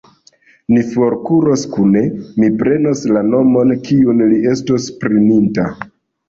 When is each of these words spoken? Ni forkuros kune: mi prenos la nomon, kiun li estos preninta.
Ni 0.75 0.83
forkuros 0.93 1.65
kune: 1.75 2.01
mi 2.43 2.49
prenos 2.61 3.03
la 3.17 3.23
nomon, 3.27 3.75
kiun 3.89 4.25
li 4.33 4.41
estos 4.55 4.89
preninta. 5.05 5.69